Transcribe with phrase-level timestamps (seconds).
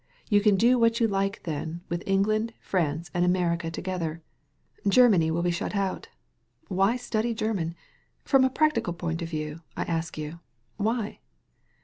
[0.31, 4.23] You can do what you like, then, with England, France, and America to gether.
[4.87, 6.07] Germany will be shut out.
[6.69, 7.75] Why study German?
[8.25, 10.39] From a practical point of view, I ask you,
[10.77, 11.19] why?"